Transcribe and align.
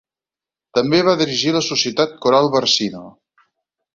També 0.77 1.01
va 1.07 1.13
dirigir 1.19 1.51
la 1.57 1.61
Societat 1.67 2.17
Coral 2.25 2.51
Barcino. 2.57 3.03